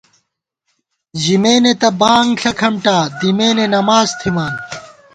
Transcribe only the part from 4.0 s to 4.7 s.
تھِمان